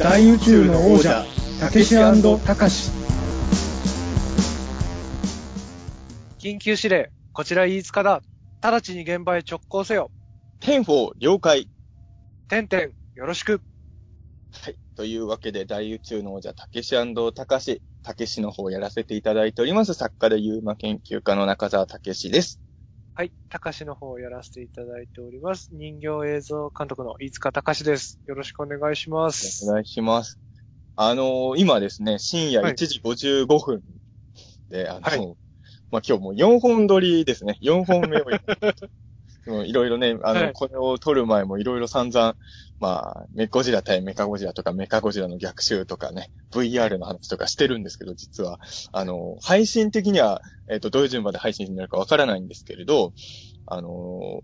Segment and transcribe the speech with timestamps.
[0.00, 1.26] 大宇宙の王者
[1.60, 2.90] たけしたかし
[6.38, 8.22] 緊急指令、こちら飯塚だ。
[8.62, 10.10] 直ちに現場へ直行せよ。
[10.60, 11.68] ten-four 了解。
[12.48, 13.60] てんてん、よろしく。
[14.52, 14.76] はい。
[14.96, 16.96] というわけで、大宇宙の王者、たけし
[17.34, 22.58] たかし、たけしの方をやらせていただいております、作家で UMA研究家の中澤たけしです。
[23.20, 23.32] はい。
[23.50, 25.68] たかしの方をやらせていただいております。
[25.72, 28.18] 人形映像監督の飯塚隆です。
[28.26, 29.68] よろしくお願いします。
[29.68, 30.40] お願いします。
[30.96, 33.82] あのー今ですね、深夜はい1時55分
[34.70, 35.18] で、あの、はい
[35.90, 37.58] まあ、今日もう4本撮りですね。
[37.60, 38.24] 4本目を
[39.46, 40.52] ういろいろね、あの、はい。
[40.52, 42.36] これを撮る前もいろいろ散々、
[42.78, 48.58] まあ、メゴジラ対メカゴジラとかメカゴジラの逆襲とかね、VR の話とかしてるんですけど、実は、
[48.92, 53.12] あの、配信的には、えっ、と、どういう順番で配信になるかわからないんですけれど、
[53.66, 54.42] あの、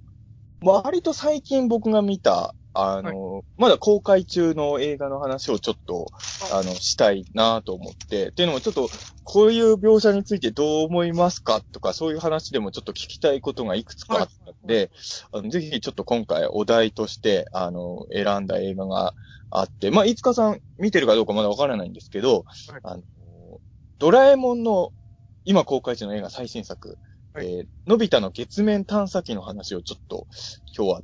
[0.63, 6.09] 割と最近僕が見た、あの、まだ公開中の映画の話をちょっと、
[6.53, 8.89] あの、したいなと思って、っていうのもちょっと、
[9.25, 14.91] こういう描写についてどう思いますかとか、そういう話でもちょっと聞きたいことがいくつかあったので、
[15.33, 19.15] あのぜひちょっと今回お題として、あの、選んだ映画が
[19.51, 22.81] あって、まあ、飯塚さん見てるかどうかまだわからないんですけど、はい。
[22.83, 23.03] あの、
[23.99, 24.93] ドラえもんの
[25.45, 26.99] 今公開中の映画最新作、
[27.33, 27.47] はい。
[27.47, 30.27] えーのび太の月面探査機の話をちょっと
[30.77, 31.03] 今日は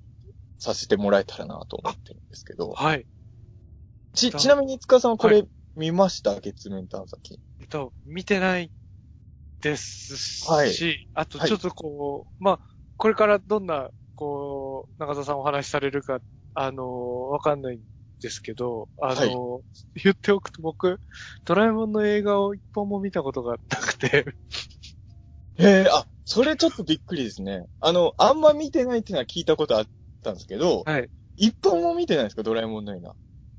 [0.62, 3.05] させてもらえたらなと思ってるんですけど、はい。
[4.14, 7.41] ち、ちなみに、塚さんはこはれ見ました、月面探査機。
[7.60, 8.70] えっと、見てない
[9.60, 11.08] ですし、はい。
[11.14, 12.60] あとはいちょっとこう、まあ、
[12.96, 16.20] これからどんな、こう、中田さんお話しされるか、
[16.55, 17.80] あの、わかんないん
[18.20, 19.62] ですけど、あの、
[19.96, 21.00] 言っておくと僕、
[21.44, 24.27] ドラえもんの映画を一本も見たことがなくて、
[25.58, 27.66] へえ、あ、それちょっとびっくりですね。
[27.80, 29.86] あの、あんま見てないっていうのは聞いたことあっ
[30.22, 31.10] たんですけど、はい。
[31.36, 33.14] 一本も見てないんですか、ドラえもんの映画。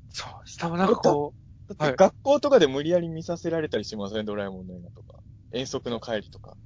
[0.08, 1.34] そう、しかもなんかこ
[1.68, 5.18] う、だって学校とかで無理やり見させられたりしません、ドラえもんの映画とか。
[5.52, 6.56] 遠足の帰りとか。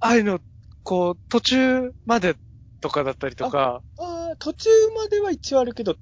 [0.00, 0.40] ああいうの、
[0.82, 2.36] こう、途中まで
[2.80, 5.96] とかだったりとか、ああ、途中までは一応あるけど、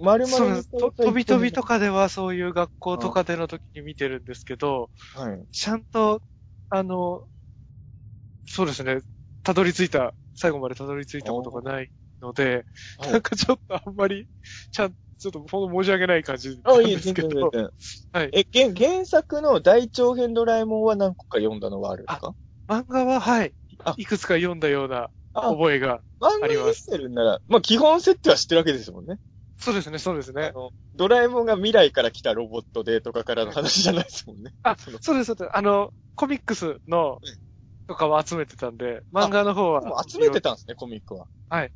[0.00, 1.68] 丸々と飛び飛びとか。
[1.68, 5.48] かではそういう学校とかでの時に見てるんですけど、はい。
[5.52, 6.22] ちゃんと、
[6.70, 7.26] あの、
[8.46, 9.02] そうですね、
[9.44, 11.90] たどり着いた、最後までたどり着いたことがない
[12.22, 12.66] ので、
[12.98, 14.26] はいなんかちょっとあんまり、
[14.70, 17.70] ちゃん、ちょっとほんと申し訳ない感じなあ、んいいです、けど全然全、然。
[18.12, 18.30] はい。
[18.32, 22.34] え、原、原作の大長編ドラえもんは何個か読んだのがあるんですか？
[22.68, 26.02] 漫画は、はいあ、いくつか読んだようなあ、覚えが。
[26.20, 29.18] 漫画に見てるんなら、まあ基本設定は知ってるわけですもんね。
[29.56, 30.52] そうですね、そうですね。
[30.94, 34.52] ドラえもんが未来から来たロボットでとかからの話じゃないですもんね。
[34.62, 35.56] あそうです、そうです。
[35.56, 37.18] あの、コミックスの、
[37.88, 40.04] とかは集めてたんで、漫画の方は。
[40.08, 41.26] 集めてたんですね、コミックは。
[41.48, 41.72] はい。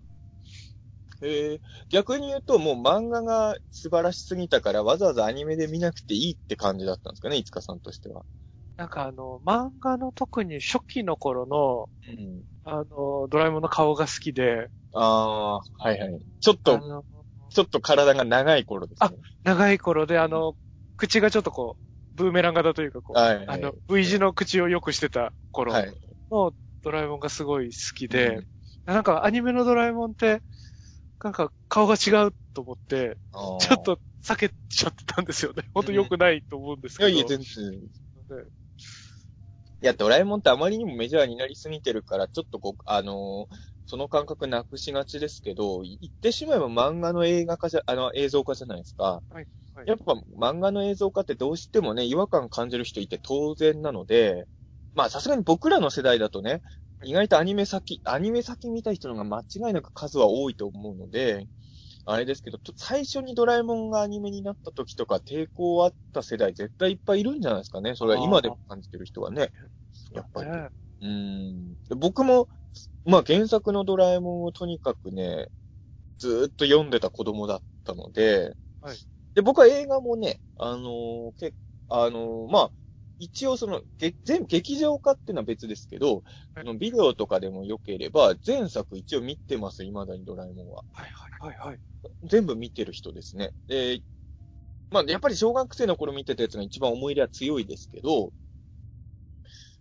[1.22, 8.26] へえ、逆に言うともう漫画が素晴らしすぎたからわざわざアニメで見なくていいって感じだったんですかね、いつかさんとしては。
[8.76, 12.44] なんかあの、漫画の特に初期の頃の、うん。
[12.64, 16.22] あの、ドラえもんの顔が好きで、ああー、はいはい。
[16.40, 17.04] ちょっあと、の、
[17.50, 19.18] ちょっと体が長い頃ですね。
[19.44, 20.56] 長い頃で、あの、
[20.96, 21.78] 口がちょっとこ
[22.14, 25.96] う、ブーメラン型というか、こう、はいはいあの、V 字の口をよくしてた頃はい。
[26.30, 28.42] のドラえもんがすごい好きで、
[28.84, 30.42] なんかアニメのドラえもんって、
[31.22, 35.64] なんか顔が違うと思って、ちょっと避けちゃってたんですよね。
[35.74, 37.08] 本当良くないと思うんですけど。
[37.08, 37.72] いやいや、全然。
[39.82, 49.22] いや、ドラえもんってあまりにもメジャーになりすぎてるから、ちょっとこう、あのーその感覚なくしがちですけど、言ってしまえば漫画の映画化じゃ、あの、映像化じゃないですか。
[49.30, 49.46] はい
[49.86, 54.46] やっぱ漫画の映像化ってどうしてもね、違和感感じる人いて当然なので、
[54.94, 56.60] まあさすがに僕らの世代だとね、
[57.04, 61.46] 意外とアニメ先、アニメ先見た人の方が間違いなく数は多いと思うので、
[62.04, 67.94] あれですけど、と最初にドラえもんがアニメになった時とか抵抗あった世代絶対いっぱいいるんじゃないですかね。
[67.94, 69.52] それは今でも感じてる人はね。
[70.12, 70.50] やっぱり。
[70.50, 70.68] ね
[71.00, 71.72] うーん。
[71.88, 72.48] で僕も、
[73.04, 75.48] まあ原作のドラえもんをとにかくね、
[76.19, 78.96] ずーっと読んでた子供だったので、はい
[79.34, 81.54] で、僕は映画もね、あのーけ、
[81.88, 82.72] あのーまあ、
[83.22, 86.22] 一応その、げ全、劇場化っていうのは別ですけど、はい
[86.56, 90.82] あのビデオとかでも良ければ、前作一応見てます、未だにドラえもんは。
[90.92, 91.10] はい
[91.40, 91.78] はいはいはい。
[92.24, 93.52] 全部見てる人ですね。
[93.69, 94.00] で、
[94.90, 98.32] まあ、やっぱり小学生の頃見てたやつが一番思い入れは強いですけど、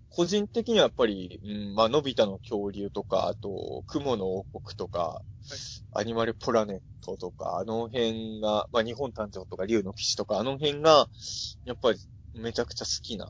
[0.09, 5.23] 個人的にはやっぱり、うん、まあ、のび太の恐竜とか、あと、雲の王国とか、
[5.93, 11.09] アニマルプラネットとか、あの辺が、まあ、日本誕生とか、竜の騎士とか、あの辺が、
[11.65, 11.99] やっぱり
[12.33, 13.29] めちゃくちゃ好きな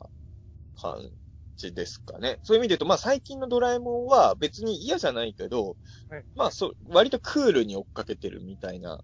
[0.75, 1.11] 感
[1.57, 2.39] じですかね。
[2.43, 5.77] そういう意味で言うと、まあ、最近のドラえもんは別に嫌じゃないけど、
[6.09, 9.01] はいまあ、そう、割とクールに追っかけてるみたいな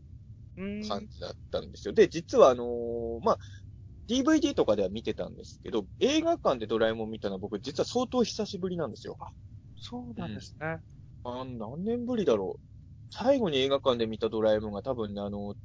[0.58, 0.88] うん。
[0.88, 1.94] 感じだったんですよ。
[1.94, 3.40] で、実はあのーまあ、
[4.08, 9.20] DVD とかでは見てたんですけど、映画館でドラえもん見たのは僕実は相当久しぶりなんですよ。
[9.76, 10.82] そうなんですね。
[11.24, 12.62] あ何年ぶりだろう。
[13.12, 15.56] 最後に映画館で見たドラえもんが多分ね、あの、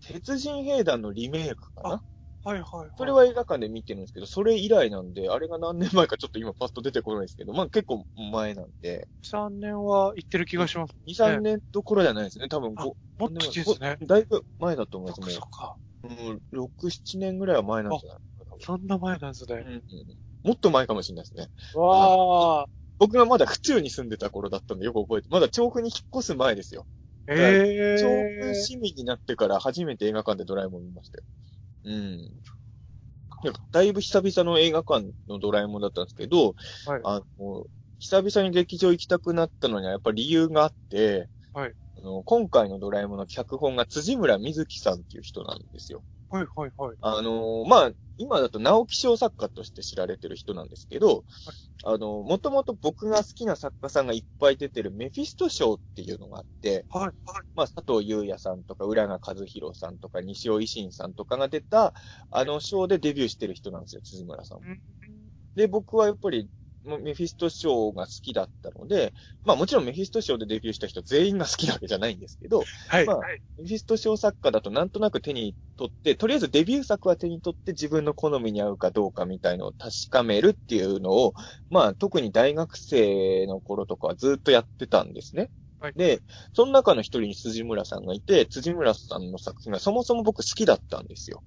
[0.00, 2.04] 鉄人兵団のリメイクかな
[2.42, 2.90] はいはい、はい。
[2.96, 10.94] それは映画館で見てるんですけど、それ以来なんで、あれが何年前かちょっと今パッと出てこないですけど、まあ結構前なんで、3年は行ってる気がします。
[11.06, 12.48] 2、3年どころじゃないですね。
[12.48, 13.96] 多分あごもっとですね。
[14.02, 15.34] だいぶ前だと思いそます。
[15.34, 15.76] そっか。
[16.04, 18.18] う、うん、6、7年ぐらいは前なんじゃない。
[18.60, 19.54] そんな前なんですね。
[19.56, 19.82] うんうん
[20.42, 21.48] もっと前かもしれないですね。
[21.74, 22.66] わあ。
[22.98, 26.86] 僕がまだ府中に住んでた頃だったんでよく覚えて、まだ調布に引っ越す前ですよ。
[27.28, 27.34] え
[28.00, 31.24] 調え布市民になってから初めて映画館でドラえもん見ましたよ。
[31.84, 32.42] うん。
[33.42, 36.54] でだいぶ久々の映画館のドラえもんだったんですけど、
[36.86, 37.00] はい。
[37.04, 37.64] あの、
[37.98, 41.74] 久々に劇場行きたくなったのにはやっぱり理由があって、はい。
[41.98, 46.04] あの今回のドラえもんの脚本が辻村瑞希さんっていう人なんですよ。
[46.30, 46.96] はいはいはい。
[47.00, 51.24] あのーまあ、今だと直木賞作家として知られてる人なんですけど、
[51.84, 57.14] あの、もともと僕が好きな作家さんがいっぱい出てるメフィスト賞っていうのがあって、はいはい。
[57.54, 61.94] まあ、佐藤友哉さんとか、浦賀和宏さんとか、西尾維新さんとかが出た、
[62.30, 64.60] あの賞でデビューしてる人なんですよ、辻村さん
[65.54, 66.48] で、僕はやっぱり、
[66.84, 69.12] メフィスト賞が好きだったので、
[69.44, 73.06] まあもちろんメフィスト賞でデビューした人全員が好きなわけじゃないんですけど、はい。
[73.06, 81.34] まあはいメフィスト賞作家だとなんとなく手に取って、とりあえずデビュー作は手に取って自分の好みに合うかどうかみたいのを確かめるっていうのを、
[81.68, 85.50] まあ特に大学生の頃とかはずっとやってたんですね。
[85.80, 86.22] はいで、
[86.52, 91.42] その中の一人に辻村さんがいて、辻村さんの作品がそもそも僕好きだったんですよ。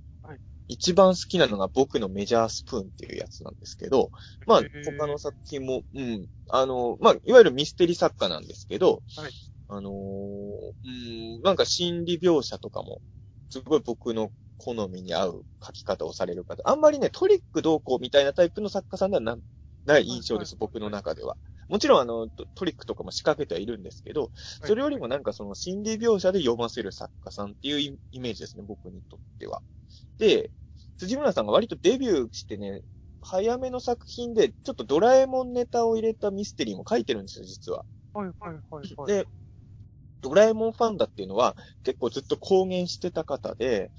[0.73, 4.09] はい一番好きなのが僕のメジャースプーンっていうやつなんですけど、
[4.47, 9.31] まあ他の作品も、うん、あの、まあいわゆるミステリ作家なんですけど、はい
[9.69, 13.01] あのーうん、なんか心理描写とかも、
[13.49, 16.63] すごい僕の好みに合う書き方をされる方。
[16.65, 19.37] あんまりね、トリックどうこうみたいなタイプの作家さんではな
[19.85, 21.37] ない印象です、はい僕の中では。
[21.69, 24.31] もちろんあの、トトリックとかも仕掛けてはいるんですけど、
[24.65, 29.61] それよりもなんかその心理描写で読ませる作家さんっていうイイメージですね、僕にとっては。
[30.17, 30.51] で、
[31.07, 32.83] 辻村さんが割とデビューしてね、
[33.21, 37.85] 早めの作品で、ちょっとドラえもんネタを入れたミステリーも書いてるんですよ、実は。
[38.13, 39.11] はいはいはいはい。
[39.11, 39.27] で、
[40.21, 43.91] ドラえもんファンだっていうのは結構ずっと公言してた方で、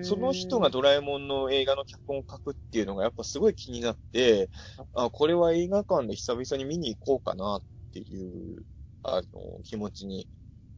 [0.00, 4.50] その人がドラえもんの映画の脚本を書くっていうのがやっぱすごい気になって、
[4.94, 8.64] あ、これは映画館で久々に見に行こうかなっていう、
[9.02, 10.28] あの、気持ちに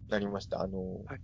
[0.09, 0.63] なりました。
[0.63, 1.21] あの、はい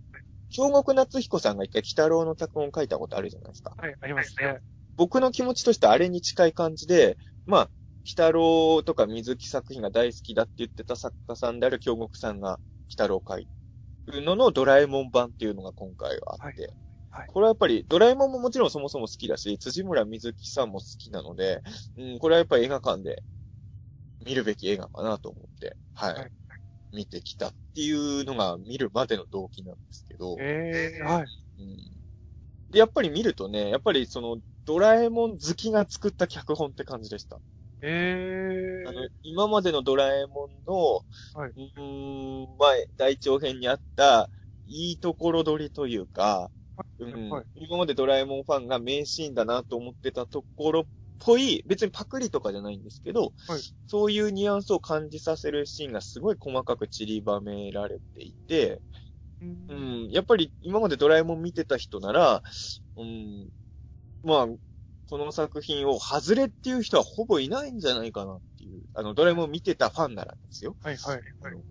[0.53, 3.73] 京極夏彦さんが一回鬼太郎の脚本を書いたことあるじゃないですか。
[3.75, 4.59] はい、ありますね。
[4.95, 7.17] 僕の気持ちとしてあれに近い感じで、
[7.47, 7.69] まあ、
[8.03, 13.47] 鬼太郎とか水木作品が大好きだって言ってた作家さんである京極さんが鬼太郎を書い
[14.05, 16.73] るののドラえもん版っていうのが今回はあって、はい
[17.09, 17.27] はい。
[17.27, 21.61] これはやっぱりドラえもんももちろんそもそも好きだし、辻村水木さんも好きなので、
[21.97, 23.23] うん、これはやっぱり映画館で
[24.23, 26.31] 見るべき映画かなと思って、はい、はい
[26.93, 31.27] 見てきたっていうのが見るまでの動機なんですけど、ええはい。
[31.59, 31.77] うん。
[32.69, 37.41] で、やっぱり見るとね、やっぱりその、ドラえもん好きが作った脚本って感じでした。
[37.81, 41.01] ええあの、今までのドラえもんの、
[41.33, 41.53] はい。
[41.55, 44.29] うーん、まあ、大長編にあった、
[44.65, 46.51] いいところ取りというか、
[46.99, 47.29] うん。
[47.29, 47.45] はい。
[47.55, 50.83] 今までドラえもんファンが名シーンだなと思ってたところっ
[51.25, 58.81] ぽい、別にパクリとかじゃないんですけど、はいそういうニュアンスを感じさせるシーンがすごい細かく散りばめられていて、
[59.41, 62.43] うんうん、やっぱり今までドラえもん見てた人なら、
[62.97, 63.49] うん、
[64.23, 64.47] まあ、
[65.09, 70.75] この作品を外れっていう人はほぼいないんじゃないかなっていう、あの、ドラえもん見てたファンならですよ。
[70.81, 71.21] はいはい。
[71.43, 71.61] あのっ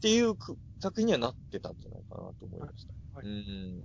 [0.00, 2.92] ていうく作品にはなってたんじゃないかなと思いました。
[3.18, 3.80] はいうん。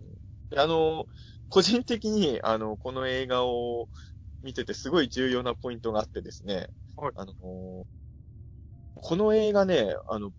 [0.50, 1.06] であの、
[1.50, 3.90] 個人的に、あの、この映画を
[4.44, 6.68] 見ててすごい重要なポイントがあってですね、
[6.98, 7.34] はいあの、
[8.96, 10.32] この映画ね、あの、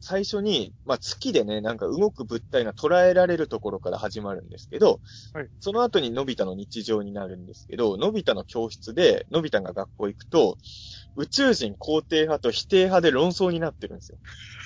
[0.00, 5.00] 最初に、まあ、月でね、なんか動く物体が捉えられるところから始まるんですけど、
[5.34, 10.56] はいその後にのび太の日常になるんですけど、のび太の教室で、のび太が学校行くと、
[11.16, 14.18] 宇宙人肯定派と否定派で論争になってるんですよ。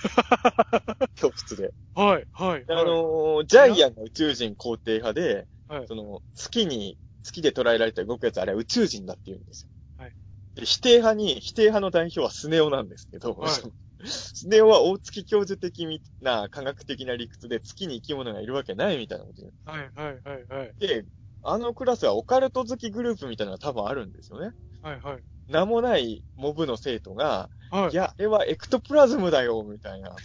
[1.16, 1.72] 教室で。
[1.94, 2.64] はいはい。
[2.68, 9.68] あのージャイアンが宇宙人肯定派で、はいその、月に、月で捉えられて動くやつ、あれは宇宙人だって言うんですよ。
[10.04, 10.12] はい
[10.54, 13.52] で否定派に、否定派の代表はスネ夫なんですけど、はい
[14.06, 19.54] スネ夫は大月教授的な科学的な理屈で月に生き物がいるわけないみたいなこと言う。
[19.64, 20.74] はいはいはいはい。
[20.78, 21.06] で、
[21.42, 24.52] あのクラスはオカルト好きグループみたいなのが多分あるんですよね。
[24.82, 25.22] はいはい。
[25.48, 30.14] 名もないモブの生徒が、はいいや、あれはエクトプラズムだよ、みたいな。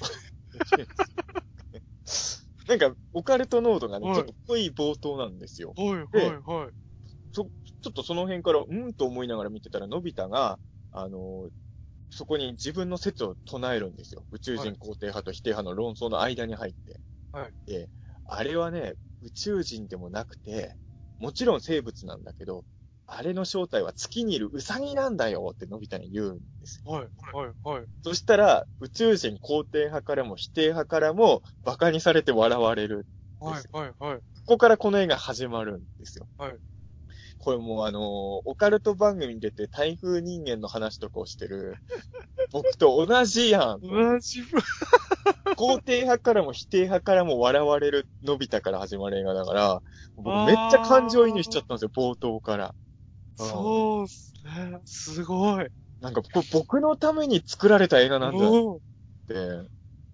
[2.68, 5.74] なんか、オカルトノードがね、はいちょっと濃い冒頭なんですよ。
[5.76, 6.74] はい、ではい、はい。
[7.32, 7.50] ちょ
[7.90, 10.60] っとその辺から、うんと思いながら見てたら、のび太が、
[10.92, 11.50] あの、
[12.12, 14.26] そこに自分の説を唱えるんですよ。
[14.32, 17.02] 宇宙人肯定派と否定派の論争の間に入って。
[17.32, 17.54] はい。
[17.68, 17.90] で、
[18.26, 20.78] あれはね、宇宙人でもなくて、
[21.20, 22.66] もちろん生物なんだけど、
[23.08, 26.86] あれの正体は月にいるウサギなんだよってのび太に言うんですよ。
[26.92, 27.88] はい、はい、はい。
[28.04, 33.08] そしたら、宇宙人肯定派からも否定派からも馬鹿にされて笑われる。
[33.40, 34.24] はい、はい、はい。
[34.46, 36.28] ここからこの映画始まるんですよ。
[36.38, 36.60] はい。
[37.40, 38.04] これもうあのー
[38.46, 41.76] オカルト番組に出て台風人間の話とかをしてる、
[42.52, 43.82] 僕と同じやん。
[43.82, 44.60] 同じぶ、
[45.56, 49.84] 肯定派からも否定派からも笑われるのび太から始まる映画だから、
[50.16, 52.76] 僕めっちゃ感情移入しちゃったんですよ、冒頭から。
[53.38, 54.82] そうっすね。
[54.86, 55.68] すごい。
[56.02, 58.52] なんか僕のために作られた映画なんだっ
[59.28, 59.36] て。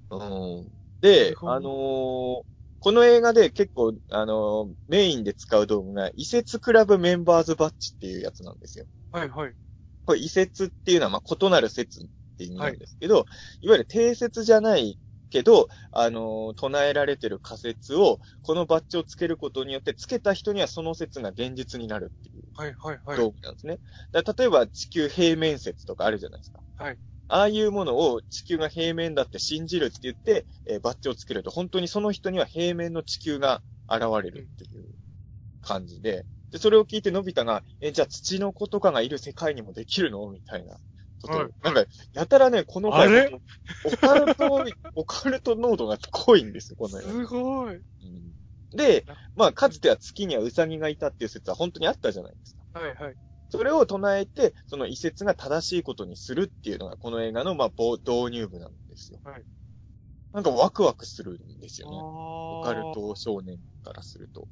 [0.10, 0.24] う
[0.64, 0.72] ん。
[1.02, 2.44] であのー
[2.86, 8.86] この映画で結構、あのーメインで使う道具が、移設クラブメンバーズバッジっていうやつなんですよ。
[9.12, 9.56] はい、はい。
[10.06, 12.04] これ移設っていうのは、まあ、異なる説っ
[12.38, 13.26] て意味なんですけど、
[13.62, 15.00] い、わゆる定説じゃない
[15.32, 23.18] けど、あのー唱えられてる仮説を、このバッジをつけることによって、つけた人にはその説が現実になるっていうはい、はい、はい。
[23.18, 23.80] 道具なんですね。
[24.12, 26.62] だ例えば地球平面説とかあるじゃないですか。
[26.78, 27.00] はい。
[27.28, 34.86] ああいうものを地球が平面だって信じるって言って、えーバッジをつけると、本当にその人には平面の地球が現れるっていう
[35.62, 40.30] 感じで、で、それを聞いてのび太が、え、じゃあ土の子とかがいる世界にもできるの？
[40.30, 40.78] みたいな
[41.22, 43.32] ことを、はいなんか、やたらね、このあれ？
[43.86, 44.66] オカルト、
[44.96, 47.00] オカルト濃度が濃いんですよ、この。
[47.00, 47.76] すごい。
[47.76, 47.84] うん
[48.76, 49.06] で、
[49.36, 52.80] まあ、かつては月にはウサギがいたっていう説は本当にあったじゃないですか。
[52.80, 53.16] はい、はい。
[53.50, 59.20] それを唱えて、その遺説が正しいことにするっていうのが、この映画の、まあ、導入部なんですよ。
[59.24, 59.44] はい。
[60.34, 61.98] なんかワクワクするんですよね。
[61.98, 64.50] オオカルト少年からすると。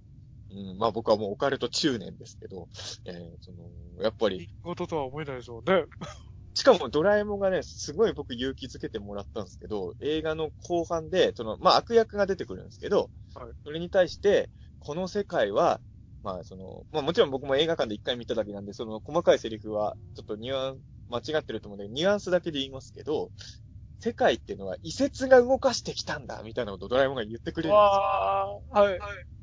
[0.50, 2.70] うん、まあ僕はもうオカルト中年ですけど、
[3.06, 3.70] えー、その、
[4.02, 5.86] やっぱり、こととは思えないですもんね。
[6.56, 15.82] しかもドラえもんがね、すごい僕勇気づけてもらったんですけど、映画の後半で、その、まあ悪役が出てくるんですけど、はいそれに対して、この世界は、
[16.24, 23.32] まあその、まあもちろん僕も映画館で一回見ただけなんで、その細かいセリフは、ちょっとニュアン、間違ってると思うんで、ニュアンスだけで言いますけど、
[24.00, 28.64] 世界っていうのは遺説が動かしてきたんだ、みたいなことをドラえもんが言ってくれるんですよ。
[28.72, 29.00] はい。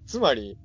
[0.07, 0.59] つまり、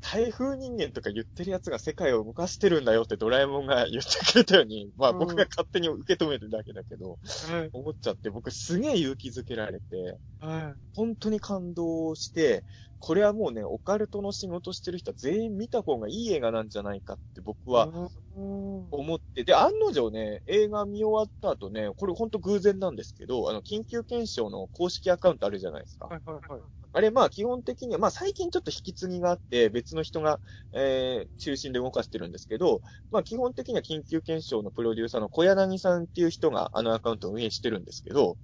[0.00, 7.70] 台風人間とか言ってるやつが世界を動かしてるんだよってドラえもんが言ってくれたように、 まあうん僕が勝手に受け止めるだけだけど、はい。
[7.72, 10.80] 思っちゃって僕すげえ勇気づけられて、はい。
[10.94, 12.64] 本当に感動して、
[12.98, 26.06] これはもうね、オカルトの仕事してる人は全員見た方がいい映画なんじゃないかって僕はうん思って、で、案の定ね、映画見終わった後ね、これほんと偶然なんですけど、あの、緊急検証の公式アカウントあるじゃないですか。
[26.06, 26.62] はい、はい、はい。
[26.96, 30.40] あれ、まあ基本的には、まあ最近ちょっと引き継ぎがあって、別の人が、
[30.72, 38.38] えー、中心で動かしてるんですけど、まあ基本的には緊急検証のプロデューサーの小柳さんっていう人があのアカウントを運営してるんですけど、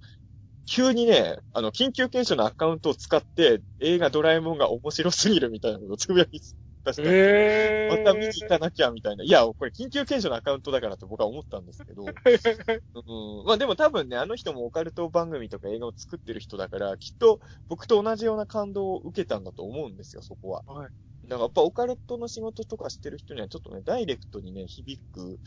[0.67, 6.39] 急にね、あの、緊急検証のアカウントを使って、映画ドラえもんが面白すぎるみたいなことをつぶやき
[6.85, 7.03] 出した。
[7.05, 7.97] えー。
[7.97, 9.23] また見に行かなきゃみたいな。
[9.23, 12.03] いや、これ緊急検証のアカウントだからと僕は思ったんですけど。
[12.05, 13.45] うん。
[13.45, 20.63] まあでも多分ね、あの人もオカルト番組とか映画を作ってる人だから、きっと僕と同じような感動を受けたんだと思うんですよ、そこは。
[20.67, 20.89] はい。
[21.23, 25.39] だからやっぱオカルトの仕事とかしてる人にはちょっとね、ダイレクトにね、響く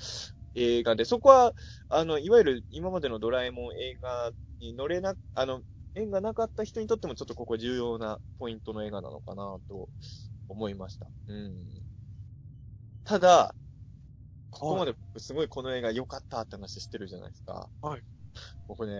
[0.55, 1.55] 映画で、そこは、
[1.88, 5.62] あの、いわゆる今までのドラえもん映画に乗れな、あの、
[5.95, 9.88] 縁がなかった人にとってもちょっとここ重要なポイントの映画なのかなと
[10.49, 11.07] 思いました。
[11.29, 11.53] うん。
[13.05, 13.55] ただ、
[14.50, 17.69] ここまで僕すごいこの映画良かったって話してるじゃないですか。
[17.83, 18.03] はい。
[18.69, 18.93] 僕ね、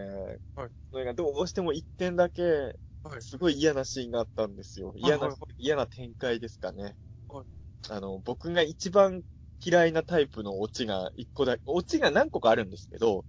[0.55, 4.93] はいこの映画どうしても一点だけ、はいすごい嫌なシーンがあったんですよ。
[4.97, 6.95] 嫌な、はいはいは嫌な展開ですかね。
[7.29, 7.45] はい
[7.89, 9.23] あの、僕が一番
[9.65, 13.25] 嫌いなタイプのオチが一個だけ、オチが何個かあるんですけど、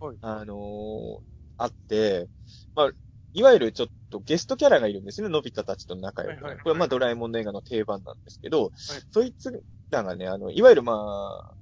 [0.00, 1.20] はいあのー
[1.62, 2.26] あって、
[2.74, 2.90] まあ、
[3.32, 8.72] いわゆるちょっとゲストキャラがいるんですね、のび太たちと仲良くこれはまあドラえもんの映画の定番なんですけど、
[9.10, 11.54] そいつらがね、あの、いわゆるまあ、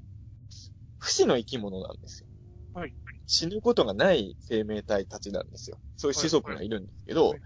[0.99, 2.29] 不死の生き物なんですよ。
[2.75, 2.93] はい
[3.31, 5.79] 死ぬことがない生命体たちなんですよ。
[5.99, 7.41] そういう種族がいるんですけど、はい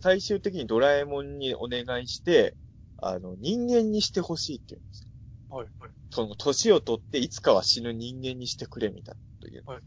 [0.00, 2.56] 最終的にドラえもんにお願いして、
[2.98, 5.08] あの、人間にしてほしいって言うんです
[5.50, 5.56] よ。
[5.56, 5.68] はい。
[5.80, 5.90] はい。
[6.10, 9.64] その、年を取っていつかは死ぬ人間にしてくれみたいなこと言う。
[9.66, 9.80] はい。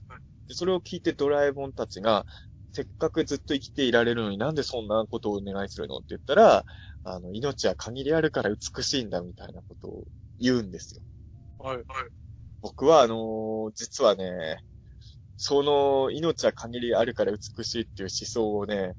[0.48, 2.26] でそれを聞いてドラえもんたちが、
[2.74, 6.66] せっかくずっと生きていられるのになんでそんなことをお願いするのって言ったら、
[7.04, 10.04] あの、命は限りあるから美しいんだみたいなことを
[10.40, 11.02] 言うんですよ。
[11.58, 11.78] はい。
[11.78, 11.86] はい。
[12.62, 14.58] 僕はあのー実はね、
[15.36, 18.94] その命は限りあるから美しいっていう思想をね、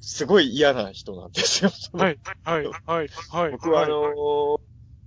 [0.00, 1.70] すごい嫌な人なんですよ。
[1.92, 3.50] はい、はい、はい、はい。
[3.52, 4.60] 僕はあのー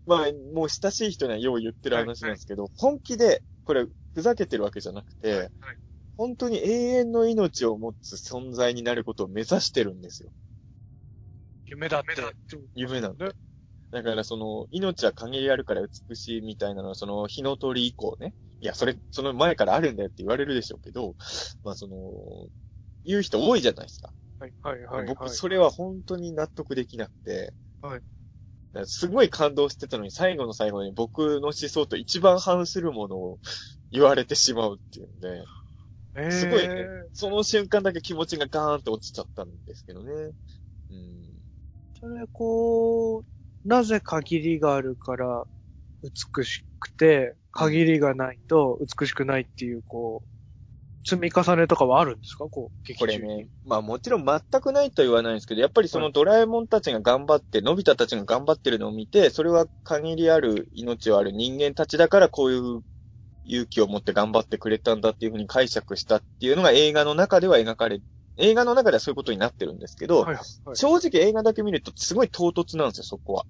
[0.07, 0.19] まあ、
[0.53, 5.49] もう親しい人にはよう言ってる話なんですけど、本気で、これ、ふざけてるわけじゃなくて、はい
[6.17, 10.31] 本当に永遠の命を持つ存在になることを目指してるんですよ。
[11.65, 12.57] 夢だって。
[12.75, 13.31] 夢なんでね。
[13.91, 18.33] だからその、命は限りあるから美しいみたいなのは、その、火の鳥以降ね。
[18.59, 21.15] いや、それ、その前からあるんだよって言われるでしょうけど、
[21.63, 21.95] まあその、
[23.03, 24.11] 言う人多いじゃないですか。
[24.39, 25.05] はい、はい、はい。
[25.07, 28.01] 僕、はいそれは本当に納得できなくて、はい
[28.83, 33.39] すごい感動してたのに、最後の最後に僕の思想と一番反するものを
[33.89, 35.45] 言われてしまうっていうんで、
[36.15, 40.31] えーすごいね、その瞬間だけ気持ちがガーンと落ちちゃったんですけどね。
[40.89, 41.41] うん。
[41.99, 43.23] それ、こう、
[43.67, 45.45] なぜ限りがあるから
[46.03, 50.27] 美しくて、限りがないと美しくないっていう、こう、
[51.07, 52.45] 積み重ねとかはあるんですか？
[52.49, 53.19] こう、劇中に。
[53.21, 62.81] これね、まあもちろん全くないとは言わないんですけど、やっぱりそはのドラえもんたちが頑張って、のび太たちが頑張ってるのを見て、それは限りある命をある人間たちだからこういう
[63.45, 68.01] 勇気を持って頑張ってくれたんだっていうふうに解釈したっていうのが映画の中では描かれ、
[68.37, 70.41] 映画の中ではそういうことになってるんですけど、はい、は
[70.73, 70.75] い。
[70.75, 73.45] 正直映画だけ見るとすごい唐突なんですよ、そこは。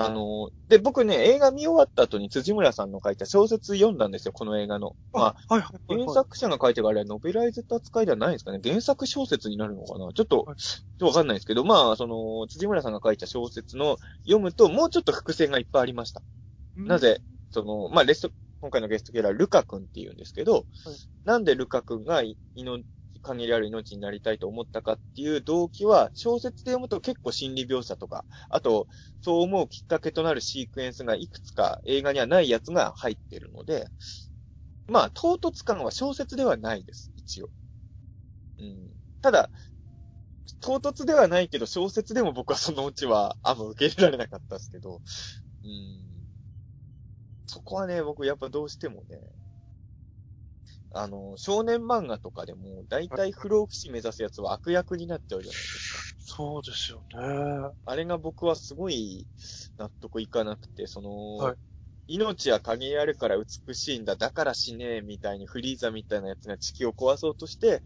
[0.00, 4.94] あの、で、僕ね、映画見終わった後に辻村さんの書いた小説読んだんですよ、この映画の。
[5.12, 5.88] まあ、はい、はい。
[5.88, 16.22] はい原作者が書いてるあれはノベライズった扱いではないんですかね原作小説になるのかなちょっと、はいちょっとわかんないですけど、まあ、その、辻村さんが書いた小説の読むと、もうちょっと伏線がいっぱいありました。
[16.76, 18.30] なぜ、その、まあ、レスト、
[18.60, 20.66] 今回のゲストキャラ、ルカ君って言うんですけど、
[21.24, 22.84] なんでルカ君がい命、
[23.22, 28.88] 限りある命になりたいと思ったかっていう動機は、小説で読むと結構心理描写とか、あと、
[29.20, 33.88] そう思うきっかけとなるシークエンスがいくつか映画にはないやつが入ってるので、
[34.88, 37.50] まあ、唐突感は小説ではないです、一応。
[38.58, 38.92] うん。
[39.20, 39.50] ただ、
[40.60, 45.02] 唐突ではないけど、小説でも僕はそのうちはあんま受け入れられなかったですけど、
[45.64, 46.07] うん。
[47.48, 49.20] そこはね、僕やっぱどうしてもね、
[50.92, 56.18] あの、少年漫画とかでも、だいたい不老不死目指すやつは悪役になっちゃうじゃないですか。
[56.20, 57.74] そうですよね。
[57.86, 59.26] あれが僕はすごい
[59.78, 61.56] 納得いかなくて、その、はい
[62.10, 67.82] 命は限りあるから美しいんだ、だから死ねえ、みたいにフリーザみたいなやつが地球を壊そうとして、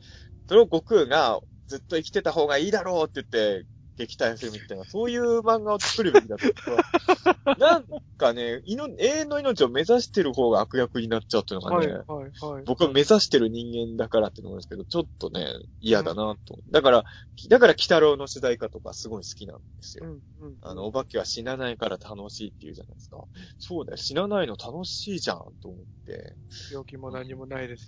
[0.46, 7.56] それを悟空がずっと生きてた方がいいだろうって言って撃退するみたいな、そういう漫画を作るべきだと僕は。
[7.58, 7.84] なん
[8.16, 12.04] かね、いの永遠の命を目指してる方が悪役になっちゃうっていうのがはい、ね、はい、
[12.40, 12.64] はい。
[12.64, 15.46] 僕は目指してる人間だからっていうのもあるんですけど、ちょっとね、
[15.80, 16.58] 嫌だなと。
[16.70, 17.04] だから、
[17.48, 20.06] だから、北郎の主題歌とかすごい好きなんですよ。
[20.06, 20.56] うん、うん。
[20.62, 23.24] あの、お化けは死なないから楽しいって言うじゃないですか。
[23.58, 26.36] そうだよ、死なないの楽しいじゃん、と思って。
[26.70, 27.86] 病気も何もないです。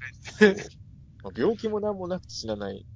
[1.23, 2.87] まあ病気も何もなくて死なない。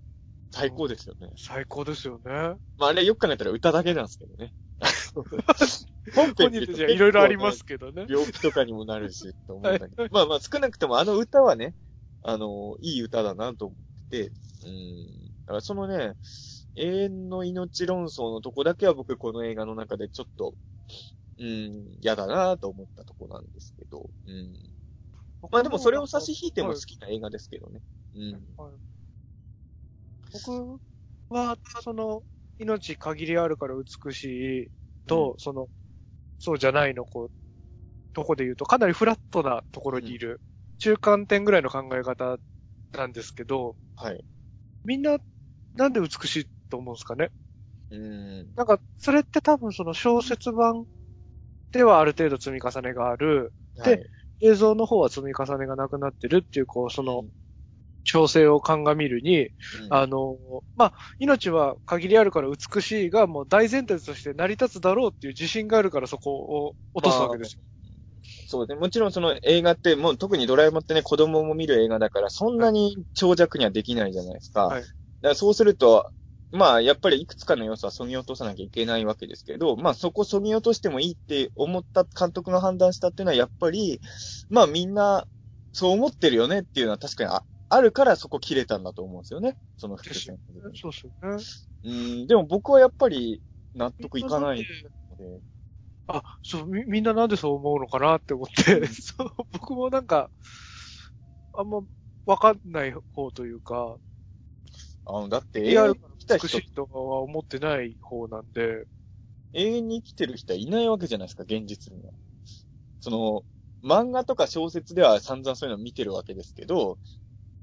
[0.51, 1.31] 最高ですよね。
[1.37, 2.33] 最高ですよね。
[2.79, 4.53] まあ、あれよく考えたら歌だけなんですけどね。
[6.15, 8.07] 本本人たちはいろいろありますけどね。
[8.09, 10.09] 病気とかにもなるし、と思うんだけど。
[10.11, 11.75] まあまあ、少なくともあの歌はね、
[12.23, 14.33] あの、いい歌だなと思ってて、
[14.65, 15.07] うん。
[15.45, 16.15] だからそのね、
[16.77, 20.55] 永遠の命論争のとこだけは僕この映画の中でちょっと、
[21.39, 24.55] うん、嫌だなと思ったとこなんですけど、うん。
[25.51, 27.81] まあでもそれを差し引いても好きな映画ですけどね。
[28.15, 28.33] うん。
[28.57, 28.73] はい
[30.33, 30.79] 僕
[31.31, 32.23] は、その、
[32.59, 34.25] 命限りあるから美し
[34.65, 34.69] い
[35.07, 35.69] と、その、
[36.39, 37.33] そうじゃないの、こう、
[38.15, 40.43] とこで言うと、かなりフラットなところにいる、
[40.79, 42.39] 中間点ぐらいの考え方
[42.93, 44.25] なんですけど、はい。
[44.85, 45.19] みんな、
[45.75, 47.31] なんで美しいと思うんですかね？
[47.91, 48.55] うん。
[48.57, 50.87] なんか、それって多分その小説版
[51.73, 54.09] ではある程度積み重ねがある、はい。
[54.41, 57.25] 映像の方は積み重ねがなくなってるっていう、こう、その、
[58.09, 59.51] 調整を鑑みるに、うん
[59.91, 60.39] あの、
[60.77, 67.63] まあ、命は限りあるから美しいが、もう大前提として成り立つだろうっていう自信があるからそこを落とすわけですよ。
[68.49, 68.77] そうね。
[68.77, 74.69] もちろんその映画って、もう特にドラえもんってね、子供も見る映画だから、そんなに長尺にはできないじゃないですか。
[74.69, 76.11] はいだからそうすると、
[76.53, 84.01] まあ、やっぱりいくつかの要素は削ぎ落とさなきゃいけないわけですけど、まあそこ削ぎ落としてもいいって思った監督が判断したっていうのは、やっぱり、
[84.49, 85.27] まあみんな、
[85.73, 89.57] そう思ってるよねっていうのは確かにああるからそこ切れたんだと思うんですよね。
[89.77, 90.39] その伏線。
[90.75, 91.45] そうですよね。
[91.85, 93.43] うん、でも僕はやっぱり
[93.75, 94.67] 納得いかない
[95.11, 95.41] ので。
[96.09, 100.31] あ、そう、み、みんななんでそう思うのかなって思って、 そう、僕もなんか、
[101.53, 101.83] あんま
[102.25, 103.99] わかんない方というか、
[105.05, 108.87] あの、だって、永遠に生きた人とかは思ってない方なんで、
[109.53, 112.13] 永遠に生きてる人はいないわけじゃないですか、現実には。
[113.01, 113.45] その、
[113.83, 116.99] 漫画とか小説では散々そういうのを見てるわけですけど、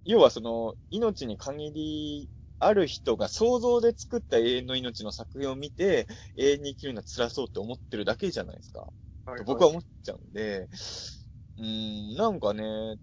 [0.05, 8.91] 要はその、命に限りある人が想像で作った永遠の命の作品を見て、永遠に生きるのは辛そうって思ってるだけじゃないですか。
[9.25, 10.69] はいと僕は思っちゃうんで、
[11.57, 12.97] うーん、なんかね、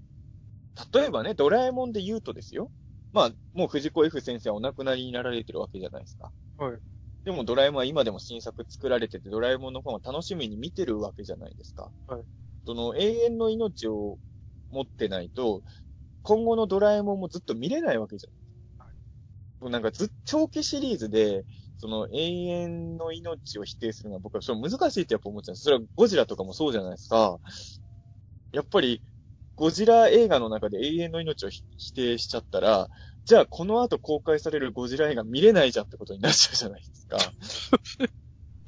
[0.93, 2.73] 例えばね、ドラえもんで言うとですよ。
[3.13, 6.33] まあ、もう藤子 F 先生はお亡くなりになられてるわけじゃないですか。
[6.57, 6.83] はい。
[7.25, 11.93] でもドラえもんは今でも新作作られてて、ドラえもんのファンを楽しみに見てるわけじゃないですか。
[12.07, 12.27] はい。
[12.67, 14.19] その永遠の命を
[14.71, 15.63] 持ってないと、
[16.23, 18.31] 今後のドラえもんもずっと見れないわけじゃ
[19.67, 19.71] ん。
[19.71, 21.45] なんかずっ、長期シリーズで、
[21.79, 25.63] その永遠の命を否定するのは僕はそれ難しいってやっぱ思っちゃうんです。
[25.63, 27.39] それはゴジラとかもそうじゃないですか。
[28.53, 29.03] やっぱり、
[29.57, 32.89] ゴジラ映画の中で永遠の命をひ否定しちゃったら、
[33.25, 37.19] じゃあこの後公開されるゴジラ映画見れないじゃんってことになっちゃうじゃないですか。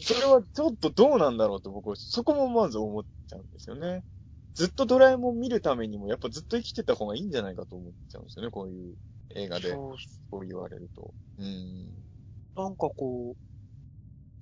[0.01, 4.05] それはちょっとどうなんだろうと僕は、そこもまず思っちゃうんですよね。
[4.55, 8.95] ずっとドラえもん見るためにも、やっぱずっと生きてた方がいいんじゃないかと思っちゃうんですよね、こういう
[9.35, 9.97] 映画で、そう
[10.31, 11.14] こう言われると。
[11.38, 11.93] うん。
[12.57, 13.37] なんかこう、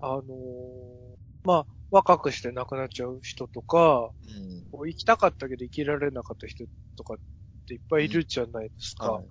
[0.00, 4.86] あのーまあ、若くして亡くなっちゃう人とか、うん。
[4.86, 6.64] 生きたかったけど生きられなかった人
[6.96, 7.16] とかっ
[7.66, 9.12] ていっぱいいるじゃないですか。
[9.12, 9.24] はい。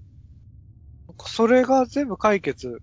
[1.07, 2.81] なんかそれが全部解決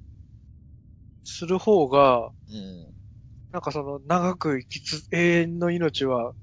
[1.22, 2.94] する方が、うん。
[3.52, 6.34] なんかその長く生きつ、永遠の命は、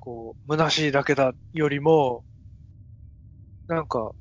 [0.00, 2.24] こう、虚しいだけだよりも、
[3.68, 4.12] なんか、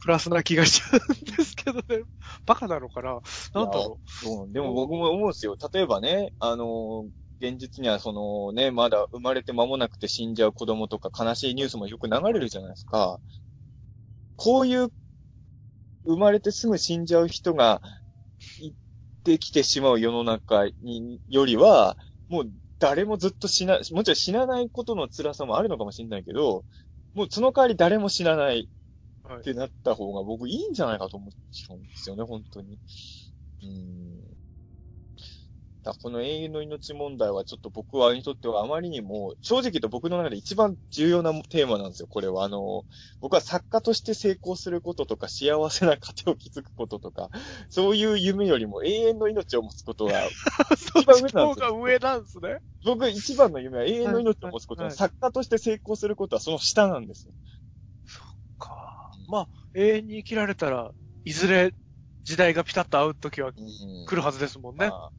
[0.00, 2.04] プラスな気がしちゃうんですけどね。
[2.44, 3.20] バカなのかな？
[3.54, 4.52] なんだろそう。
[4.52, 5.56] でも僕も思うんですよ。
[5.72, 7.04] 例えばね、あの
[7.40, 13.20] 現実にはそのね、まだ生まれて間もなくて死んじゃう子供とか悲しいニュースもよく流れるじゃないですか。
[14.36, 14.88] こういう、
[16.04, 17.80] 生まれてすぐ死んじゃう人が、
[18.58, 18.76] 行っ
[19.22, 21.96] てきてしまう世の中に、よりは、
[22.28, 22.50] もう
[22.82, 26.64] 誰もずっと死な、もちろん死なないことの辛さもあるのかもしれないけど、
[27.14, 28.68] もうその代わり誰も死なない。
[29.40, 32.80] ってなった方が僕いいんじゃないかと思っちゃうんですよね、本当に。
[33.62, 34.41] うん。
[35.82, 42.44] だこの永遠の命問題はちょっと僕はにとってはあまりにも、正直言うと僕の中で一番重要なテーマなんですよ、これは。
[42.44, 42.84] あの、
[43.20, 47.30] 僕は作家として成功することとか、幸せな家庭を築くこととか、
[47.68, 50.22] そういう夢よりも永遠の命を持つことが、
[50.76, 52.58] そっ一番上ちなんですよ上なんですね。
[52.84, 57.34] 僕一番の夢は永遠の命を持つことで、はい作家として成功することはその下なんですよ。
[58.58, 58.70] か。
[59.28, 60.92] まあ、永遠に生きられたら、
[61.24, 61.74] いずれ
[62.24, 64.88] 時代がピタッと合う時はうん来るはずですもんね。
[64.88, 65.10] ま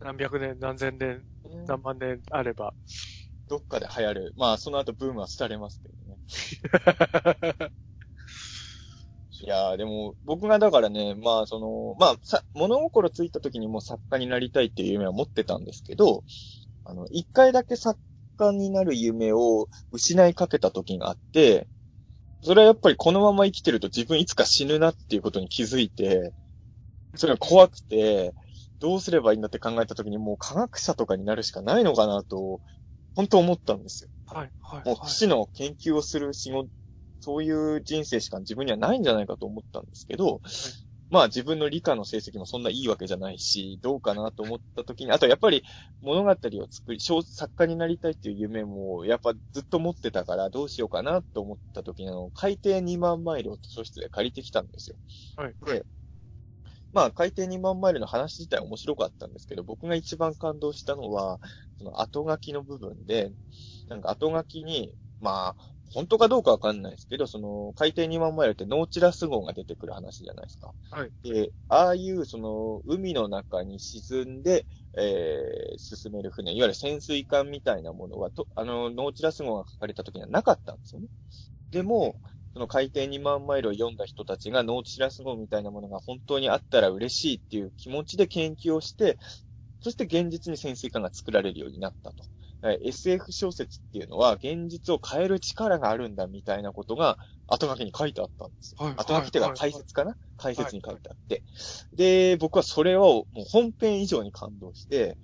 [0.00, 1.24] 何百年、何千年、
[1.66, 2.74] 何万年あれば。
[3.48, 4.34] どっかで流行る。
[4.36, 6.18] まあ、その後ブームは廃れますけどね。
[9.38, 16.24] いやー、でも、僕がだからね、まあ、その、まあ、さ、物心ついた時にもう作家になりたいっていう夢は持ってたんですけど、
[16.84, 18.00] あの、一回だけ作
[18.38, 21.68] 家になる夢を失いかけた時があって、
[22.42, 26.32] それはやっぱりこのまま生きてると自分いつか死ぬなっていうことに気づいて、
[27.16, 28.34] それが怖くて、
[28.80, 32.60] どうすればいいんだって考えた時にもう科学者とかになるしかないのかなと、
[33.14, 34.10] 本当思ったんですよ。
[34.26, 35.18] はい、はい、もうはい。
[35.18, 36.70] 死の研究をする仕事、
[37.20, 40.42] そういう人生しか自分にはないんじゃないかと思ったんですけど、
[41.08, 45.62] まあ自分の理科の成績もそんないいわけじゃないし、どうかなと思った時に、あとやっぱり
[46.00, 46.36] 物語を
[46.70, 54.96] 作り、小作家になりたいっていう夢もやっぱずっと持ってたからどうしようかなと思った時にあの、海底2万マイルを図書室で借りてきたんですよ。
[55.36, 55.56] はい。
[55.64, 55.86] で、
[56.96, 61.42] まあ、海底2万マイルの話自体面白かったんですけど、僕が一番感動したのは、
[61.76, 63.32] その後書きの部分で、
[63.86, 65.56] なんか後書きに、まあ、
[65.92, 70.72] 本当かどうかわかんないですけど、その、海底2万マイルってノーチラス号が出てくる話じゃないですか。
[70.90, 71.12] はい。
[71.22, 81.08] で、ああいう、その、海の中に沈んで、えー、進める船、いわゆる潜水艦みたいなものは、と、あの、ノーチラス号が書かれた時にはなかったんですよね。
[81.70, 82.16] でも、
[82.56, 89.18] その海底2万マイルを読んだ人たちがノーチラス号みたいなものが本当にあったら嬉しいっていう気持ちで研究をして、
[89.82, 92.24] そして現実に潜水艦が作られるようになったと。
[92.62, 98.86] えー SF 小説っていうのは現実を変える力があるんだみたいなことが後書きに書いてあったんですよ。
[98.86, 100.16] はい後書きっていうかはい解説かな？
[100.38, 101.42] 解説に書いてあって。
[101.92, 105.18] で、僕はそれをもう本編以上に感動して、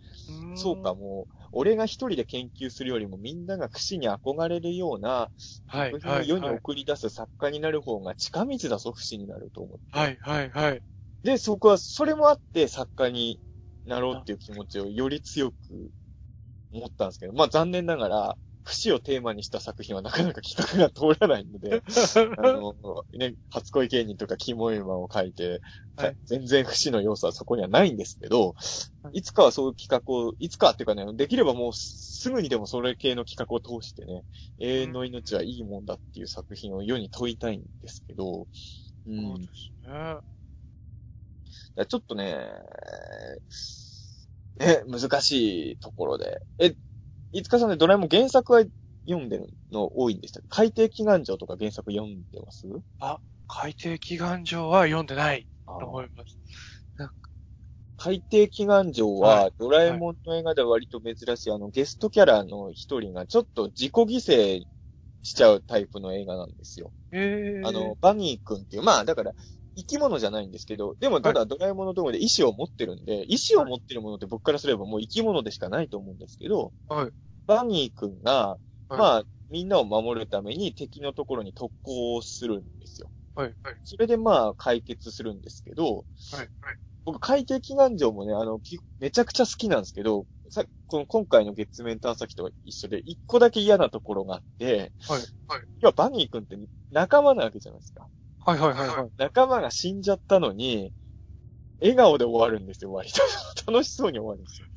[0.54, 0.94] そうか、。
[0.94, 5.30] もう、俺が一人で研究するよりもみんなが串に憧れるような
[5.66, 6.56] はい、はい、世にはい。
[6.56, 9.98] 送り出す作家になる方が近道だぞ、不死になると思って。
[9.98, 10.82] はい、はい、はい。
[11.22, 13.38] で、そこは、それもあって作家に
[13.84, 15.56] なろうっていう気持ちをより強く
[16.72, 21.82] 思ったんですけど、まあ残念ながら、不死をテーマにした作品はなかなか企画が通らないので、
[22.38, 22.74] あの、
[23.12, 25.60] ね、初恋芸人とかキモイマンを書いて、
[25.94, 28.54] はい全然不死の要素はそこにはないんですけど、
[29.02, 34.24] はいいつかはそういう企画を、いつかっていうかね、できればもうすぐにでもそれ系の企画を通してね、
[34.58, 38.46] 永遠の命はいいもんだっていう作品を世に問いたいんですけど、
[39.06, 40.32] うんそうですね。
[41.76, 42.46] らちょっとね、
[44.60, 46.40] え、難しいところで。
[46.58, 46.74] え、
[47.32, 48.62] いつかさんね、ドラえもん原作は
[49.06, 52.66] 読んでるの多いんでした海底祈願城とか原作読んでます？
[53.48, 56.38] 海底祈願場は読んでないあと思います。
[57.96, 59.52] 海底祈願城は、はい。
[59.58, 64.62] ドラえもんの映画では割と珍しい、あの、ゲストキャラの一人がちょっと自己犠牲
[65.22, 66.90] しちゃうタイプの映画なんですよ。
[67.12, 69.32] えー、あの、、バニー君っていう、まあ、だから、
[69.76, 77.10] 生き物じゃないんですけど、でもただドラえもんのところで意志を持ってるんで、意志を持ってるものって僕からすればもう生き物でしかないと思うんですけど、はい。
[77.46, 78.58] バニー君が、
[78.88, 83.10] はいまあ、みんなを守るために敵のところに特攻をするんですよ。
[83.34, 83.54] はい。
[83.62, 83.76] はい。
[83.84, 86.38] それでまあ、解決するんですけど、はい。
[86.38, 86.48] はい。
[87.04, 95.20] 僕、海底祈願城もね、あの、きめちゃくちゃ好きなんですけど、さ、この今回の月面探査機と一緒で、一個だけ嫌なところがあって、はい。
[95.48, 95.60] はい。
[95.80, 96.56] 要はバニー君って
[96.90, 98.06] 仲間なわけじゃないですか。
[98.44, 98.58] はい。
[98.58, 98.74] はい。
[98.74, 98.88] はい。
[98.88, 99.10] はい。
[99.16, 100.92] 仲間が死んじゃったのに、
[101.80, 103.72] 笑顔で終わるんですよ、割と。
[103.72, 104.68] 楽しそうに終わるんですよ。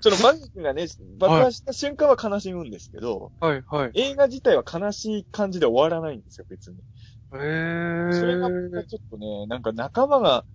[0.00, 0.86] そのバニー君がね、
[1.18, 3.62] 爆発した瞬間は悲しむんですけど、はい。
[3.68, 3.92] はい。
[3.94, 6.78] 映画自体は悲しい感じで終わらないんですよ、別に。
[7.32, 8.12] えー。
[8.12, 10.46] それがちょっとね、なんか仲間が、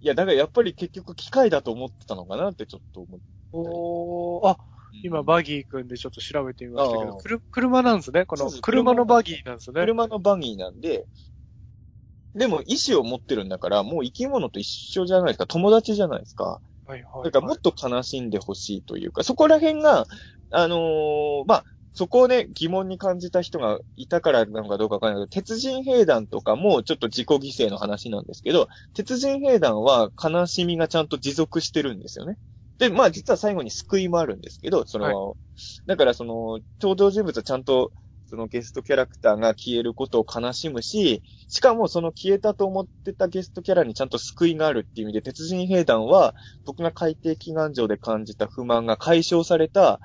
[0.00, 3.26] いや、だからやっぱり結局機械だと思ってたのかなってちょっと思って。
[3.52, 4.58] おー、あ、
[5.02, 7.18] 今バギー君でちょっと調べてみましたけど、
[7.50, 8.26] 車なんですね。
[8.26, 9.74] この車のバギーなんですね。
[9.80, 11.06] 車のバギーなんで、
[12.34, 15.46] でも意志を持ってるんだから、もう生き物と一緒じゃないですか。
[15.46, 16.60] 友達じゃないですか。
[16.86, 17.02] はい。
[17.02, 17.24] はい。
[17.24, 20.06] だからもっと悲しんでほしいというか、そこら辺が、
[20.50, 32.36] あのーまあ、そこをね、疑問に感じた人がいたからなのかどうかわからないけど、鉄人兵団とかもちょっと自己犠牲の話なんですけど、鉄人兵団は悲しみがちゃんと持続してるんですよね。
[32.78, 35.36] で、まあ実は最後に救いもあるんですけど、その、
[35.86, 37.92] だからその、登場人物はちゃんと、
[38.26, 46.34] そのゲストキャラクターが消えることを悲しむし、しかもその消えたと思ってたゲストキャラにちゃんと救いがあるっていう意味で、鉄人兵団は、
[46.64, 50.00] 僕が海底祈願場で感じた不満が解消された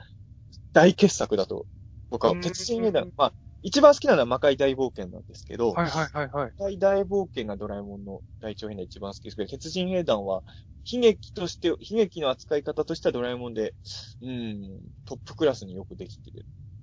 [0.73, 1.65] 大傑作だと。
[2.09, 5.89] 僕はうん、鉄人兵団、まあ、一番好きなのは魔界大冒険なんですけど、はい。
[5.89, 6.09] はい。
[6.13, 6.29] はい。
[6.31, 6.53] はい。
[6.57, 10.43] 魔界大冒険がドラえもんの大長編で一番好きですけど、鉄人兵団は、
[10.91, 13.75] 悲劇として、悲劇の扱い方としてはドラえもんで、
[14.21, 16.31] うん、トップクラスによくできて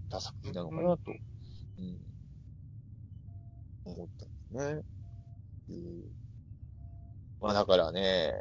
[0.09, 1.13] た作品なのかなと、
[1.79, 1.99] うん、
[3.85, 4.83] 思ったんですね。
[5.71, 6.05] うん
[7.41, 8.33] まあだからね、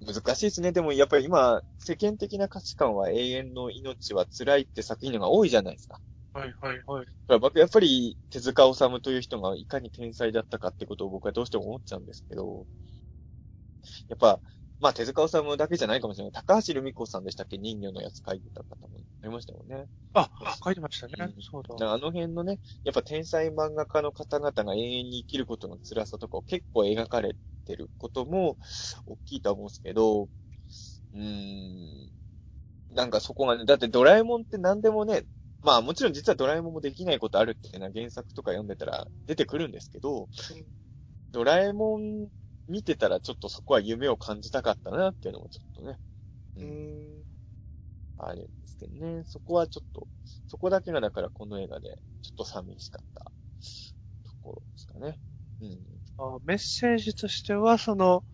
[0.00, 0.72] 難しいですね。
[0.72, 6.00] でもやっぱり今、世間的な価値観は永遠の命は辛いって作品のが多いじゃないですか。
[6.32, 6.54] はい。
[6.60, 6.82] はい。
[6.86, 7.06] はい。
[7.06, 12.66] だから僕やっぱり手塚治虫という人がいかに天才だったかってことを僕はどうしても思っちゃうんですけど、
[14.08, 14.40] やっぱ、
[14.80, 16.32] まあ手塚治虫だけじゃないかもしれない。
[16.32, 17.58] 高橋留美子さんでしたっけ？
[17.58, 19.86] 人魚のやつ書いてた方もありましたもんね。
[20.14, 20.30] あ、
[20.64, 21.34] 書いてましたねうん。
[21.42, 28.56] そうだあの辺のね、やっぱ天才漫画家の方々が永遠に生きることの辛さとかを結構描かれてることも
[29.06, 32.10] 大きいとは思うんですけど、うーん、
[32.90, 35.24] なんかそこがね、だってドラえもんって何でもね、
[35.62, 40.28] まあもちろん実はドラえもんもできないことあるっていうのは原作とか読んでたら出てくるんですけど、
[41.30, 42.28] ドラえもん
[42.68, 45.98] 見てたらちょっとそこは夢を感じたかったなっていうのもちょっとね、
[46.56, 46.64] うー
[47.20, 47.24] ん。
[48.18, 49.24] あるんですけどね。
[49.24, 50.08] そこはちょっと、
[50.46, 51.88] そこだけがだからこの映画で
[52.22, 53.32] ちょっと寂しかった
[54.24, 55.18] ところですかね。
[55.60, 55.78] うん。
[56.18, 58.24] あメッセージとしては、その、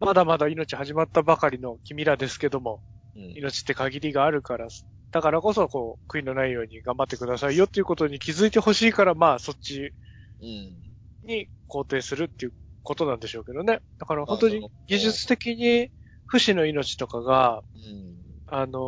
[0.00, 2.80] まだまだ命始まったばかりの君らですけども、
[3.16, 3.30] うん。
[3.36, 4.68] 命って限りがあるから、
[5.10, 9.92] だからこそ、こう、悔いのないように頑張ってくださいよっていうことに気づいてほしいから、まあ、そっち
[10.40, 10.94] うん。
[11.24, 12.52] に肯定するっていう
[12.84, 13.80] ことなんでしょうけどね。
[13.98, 15.90] だから本当に技術的に
[16.26, 18.16] 不死の命とかが、うん。
[18.46, 18.78] あの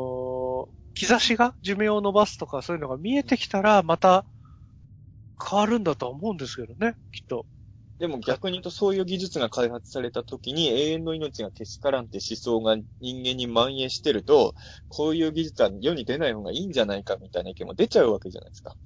[0.73, 4.27] ー兆しが寿命を伸ばすとかそういうのが見えてきたら、また
[5.43, 7.47] 変わるんだとは思うんですけどね、きっと。
[7.99, 14.55] でも逆に言うとそういう技術が開発された時に永遠の命がけしからんって思想が人間に蔓延してると、
[14.89, 18.77] こういう技術は世に出ない方がいいんじゃないかみたいな意見も出ちゃうわけじゃないですか。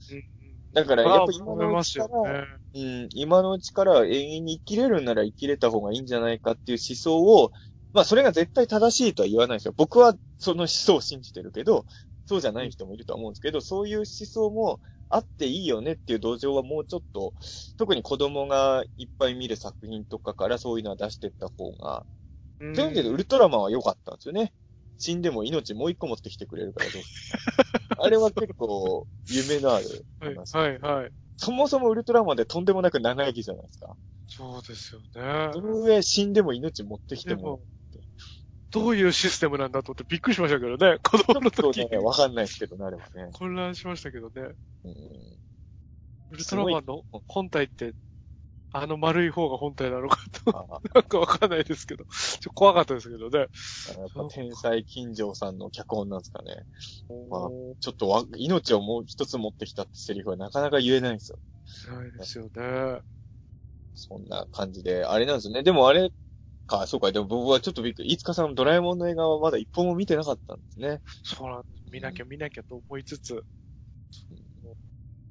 [0.73, 2.47] だからやっぱ今のうちから、ね。
[2.75, 7.53] うん、今のうちから永遠に生きれるんなら生きれた方がいいんじゃないかっていう思想を、
[7.93, 9.75] まあそれが絶対正しいとは言わないですよ。
[9.77, 11.87] 僕はその思想を信じてるけど、
[12.27, 17.35] そうじゃない人もいるとは思うんですけど、そういう思想もあっていいよねっていう土壌はもうちょっと、
[17.77, 22.07] 特に子供がいっぱい見る作品とかからそういうのは出していった方が、
[22.61, 24.53] うんというわけでウルトラマンは良かったんですよね。
[25.01, 27.03] 死んでも命もう一個持ってきてくれるからどう？
[28.05, 30.55] あれは結構夢のあるはい、話。
[30.57, 31.13] はい、はい。
[31.39, 33.97] そもそもウルトラマンでとんでもなく長生きじゃないですか。
[34.29, 35.61] そうですよねそ。
[35.61, 37.61] の上死んでも命持ってきても
[38.71, 40.99] どういうシステムなんだと思ってびっくりしましたけどね。
[41.03, 43.31] 子供の時ね、わかんないですけどね、あれはね。
[43.33, 44.55] 混乱しましたけどね。
[44.85, 44.95] うん
[46.33, 47.93] ウルトラマンの本体って
[48.73, 50.81] あの丸い方が本体なのかと。
[50.95, 52.05] なんかわかんないですけど。
[52.05, 53.39] ちょっと怖かったですけどね。
[53.39, 53.49] やっ
[54.15, 56.65] ぱ天才金城さんの脚本なんですかね。
[57.29, 57.49] まあ
[57.81, 61.39] ちょっとわ、命をもう一つ持ってきたってセリフはなかなか言えないんですよ。
[61.93, 63.01] ないですよね。
[63.95, 65.05] そんな感じで。
[65.05, 65.63] あれなんですよね。
[65.63, 66.11] でもあれ
[66.67, 67.11] か、そうか。
[67.13, 68.13] でも僕はちょっとびっくり。
[68.13, 71.01] いつかさんドラえもんの映画はまだ一本も見てなかったんですね。
[71.25, 71.63] そうなん。
[71.93, 73.45] 見なきゃ見なきゃと思いつつ。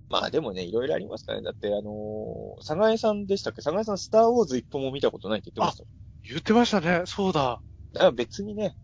[0.10, 1.46] まあでもね、いろいろありますからね。
[1.46, 3.62] だってあのー、佐賀江さんでしたっけ？
[3.62, 5.84] 佐賀江さんスターウォーズ一本も見たことないって言ってました。
[6.24, 7.04] 言ってましたね。
[7.06, 7.62] そうだ。
[7.94, 8.76] だから別にね、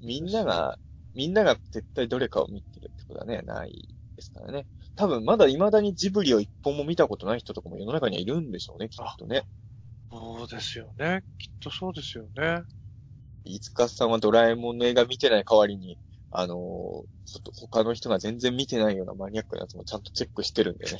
[0.00, 0.78] みんなが、
[1.14, 4.66] みんなが絶対どれかを見てるってことはね、ないですからね。
[4.94, 9.44] 多分まだ未だにジブリを一本も見たことない人とかも世の中にはいるんでしょうね、きっとね。
[10.10, 11.22] そうですよね。
[11.38, 12.62] きっとそうですよね。
[13.44, 15.98] いつかさんはドラえもんの映画見てない代わりに、
[16.30, 17.04] あのー、ちょ
[17.38, 20.98] っと他の人が全然見てないようなマニアックなやつもちゃんとチェックしてるんでね。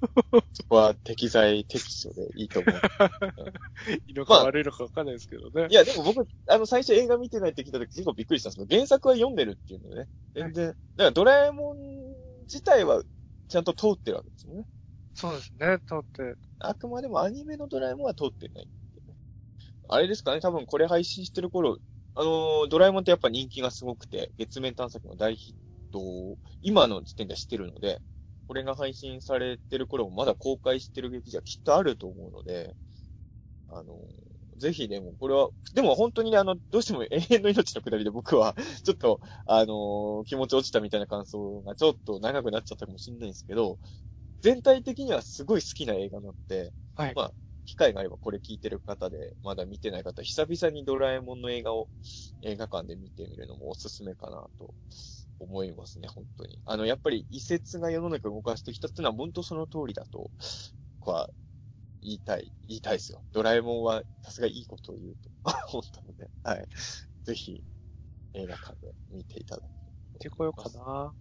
[0.52, 2.74] そこは適材適所でいいと思う。
[4.06, 5.68] いいのか悪いのかわかんないですけどね。
[5.70, 10.08] いや、でも僕、あの、最初映画見てないって聞いた時結構びっくりしたんですけど、原作は読んでるっていうのでね。
[10.34, 11.78] 全然、だからドラえもん
[12.42, 13.02] 自体は
[13.48, 14.66] ちゃんと通ってるわけですよね。
[15.14, 15.78] そうですね。
[15.86, 16.36] 通って。
[16.58, 18.70] あくまでもアニメのドラえもんは通ってないね。
[19.88, 21.78] あれですかね、多分これ配信してる頃、
[22.16, 25.54] あのードラえもんってやっぱ人気がすごくて、月面探索の大ヒッ
[25.92, 28.02] トを今の時点では知ってるので、
[28.46, 32.76] これが配信されてる頃もまだ公開してる劇場はきっとあると思うので、
[33.68, 43.78] あのーぜひでも、これは、でも本当にね、あの、どうしても 永遠の命のくだりで僕は、ちょっと、あのー気持ち落ちたみたいな感想がちょっと長くなっちゃったかもしれないんですけど、
[44.42, 47.14] 全体的にはすごい好きな映画なので、はい。
[47.14, 51.88] まあ機会があればこれ聞いてる方で、まだ見てない方、久々にドラえもんの映画を
[52.42, 54.74] 映画館で見てみるのもおすすめかなと
[55.38, 56.58] 思いますね、本当に。
[56.64, 60.30] あの、やっぱり遺説が世の中を動かしてきたっていうのは本当その通りだと、
[61.00, 61.30] 僕は
[62.02, 63.24] 言いたい、言いたいですよ。
[63.32, 65.30] ドラえもんはさすがいいことを言うと
[65.72, 66.68] 思ったので、はい。
[67.24, 67.64] ぜひ
[68.34, 69.68] 映画館で見ていただき行
[70.16, 71.14] ってこようかな。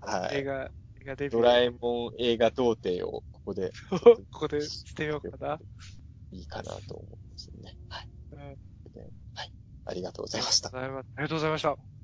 [0.00, 0.36] はい。
[0.38, 1.42] 映画、映画デビュー。
[1.42, 3.72] ドラえもん映画童貞をここで
[4.32, 5.60] ここで捨てようかな。
[6.32, 7.76] いいかなと思うんですよね。
[7.88, 8.08] はい。
[8.32, 8.58] うん
[9.34, 9.52] はい。
[9.84, 10.70] ありがとうございました。
[10.74, 11.95] ありがとうございました。